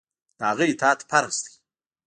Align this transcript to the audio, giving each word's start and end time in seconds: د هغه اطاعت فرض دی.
د 0.37 0.39
هغه 0.49 0.65
اطاعت 0.71 0.99
فرض 1.09 1.35
دی. 1.43 1.53